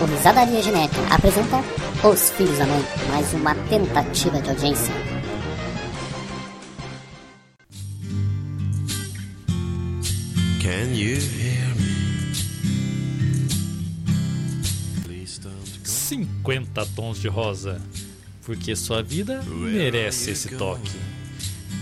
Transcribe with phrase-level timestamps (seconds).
[0.00, 1.62] O Risadaria Genética apresenta
[2.02, 4.94] Os Filhos da Mãe, mais uma tentativa de audiência.
[10.62, 11.90] Can you hear me?
[15.04, 15.84] Please don't go.
[15.84, 17.78] 50 tons de rosa,
[18.46, 20.98] porque sua vida merece esse toque.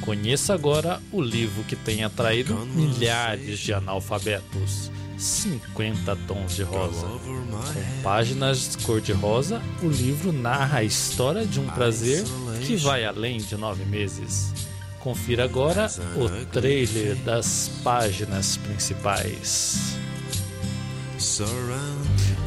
[0.00, 4.90] Conheça agora o livro que tem atraído milhares de analfabetos.
[5.18, 7.06] 50 tons de rosa.
[7.06, 12.24] Com páginas cor-de-rosa, o livro narra a história de um prazer
[12.64, 14.52] que vai além de nove meses.
[15.00, 19.96] Confira agora o trailer das páginas principais.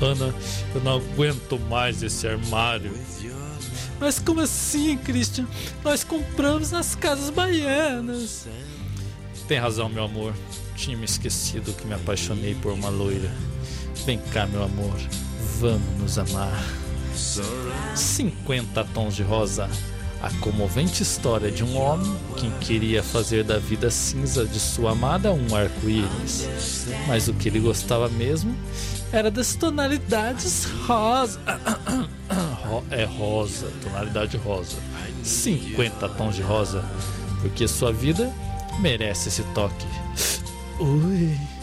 [0.02, 0.34] Ana,
[0.74, 2.94] eu não aguento mais esse armário.
[4.00, 5.46] Mas como assim, Christian?
[5.84, 8.48] Nós compramos nas casas baianas.
[9.48, 10.34] Tem razão, meu amor.
[10.76, 13.30] Tinha me esquecido que me apaixonei por uma loira.
[14.06, 14.96] Vem cá, meu amor.
[15.60, 16.64] Vamos nos amar.
[17.16, 19.70] surround 50 tons de rosa.
[20.24, 25.32] A comovente história de um homem que queria fazer da vida cinza de sua amada
[25.34, 26.88] um arco-íris.
[27.08, 28.56] Mas o que ele gostava mesmo
[29.12, 31.40] era das tonalidades rosa.
[32.70, 34.78] Ro- É rosa, tonalidade rosa.
[35.24, 36.86] 50 tons de rosa.
[37.42, 38.32] Porque sua vida
[38.82, 39.86] merece esse toque.
[40.80, 41.61] Ui.